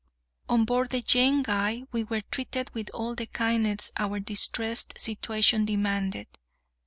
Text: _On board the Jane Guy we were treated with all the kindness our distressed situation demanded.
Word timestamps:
_On 0.51 0.65
board 0.65 0.89
the 0.89 1.03
Jane 1.03 1.43
Guy 1.43 1.83
we 1.91 2.03
were 2.03 2.21
treated 2.21 2.71
with 2.73 2.89
all 2.91 3.13
the 3.13 3.27
kindness 3.27 3.91
our 3.97 4.19
distressed 4.19 4.99
situation 4.99 5.63
demanded. 5.63 6.25